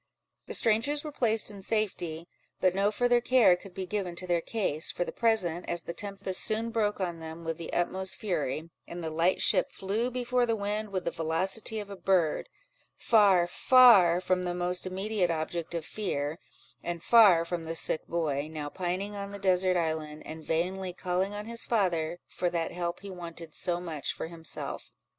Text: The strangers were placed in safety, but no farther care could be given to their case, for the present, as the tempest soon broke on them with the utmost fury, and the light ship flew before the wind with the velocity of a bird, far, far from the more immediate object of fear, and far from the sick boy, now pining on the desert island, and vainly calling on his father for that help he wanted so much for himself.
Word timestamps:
The 0.47 0.55
strangers 0.55 1.03
were 1.03 1.11
placed 1.11 1.51
in 1.51 1.61
safety, 1.61 2.27
but 2.59 2.73
no 2.73 2.89
farther 2.89 3.21
care 3.21 3.55
could 3.55 3.75
be 3.75 3.85
given 3.85 4.15
to 4.15 4.25
their 4.25 4.41
case, 4.41 4.89
for 4.89 5.03
the 5.05 5.11
present, 5.11 5.69
as 5.69 5.83
the 5.83 5.93
tempest 5.93 6.41
soon 6.41 6.71
broke 6.71 6.99
on 6.99 7.19
them 7.19 7.43
with 7.43 7.59
the 7.59 7.71
utmost 7.71 8.15
fury, 8.15 8.71
and 8.87 9.03
the 9.03 9.11
light 9.11 9.43
ship 9.43 9.69
flew 9.69 10.09
before 10.09 10.47
the 10.47 10.55
wind 10.55 10.89
with 10.89 11.05
the 11.05 11.11
velocity 11.11 11.79
of 11.79 11.91
a 11.91 11.95
bird, 11.95 12.49
far, 12.97 13.45
far 13.45 14.19
from 14.19 14.41
the 14.41 14.55
more 14.55 14.73
immediate 14.87 15.29
object 15.29 15.75
of 15.75 15.85
fear, 15.85 16.39
and 16.81 17.03
far 17.03 17.45
from 17.45 17.65
the 17.65 17.75
sick 17.75 18.07
boy, 18.07 18.49
now 18.51 18.69
pining 18.69 19.15
on 19.15 19.29
the 19.31 19.37
desert 19.37 19.77
island, 19.77 20.25
and 20.25 20.43
vainly 20.43 20.93
calling 20.93 21.35
on 21.35 21.45
his 21.45 21.63
father 21.63 22.17
for 22.25 22.49
that 22.49 22.71
help 22.71 23.01
he 23.01 23.11
wanted 23.11 23.53
so 23.53 23.79
much 23.79 24.13
for 24.13 24.25
himself. 24.25 24.89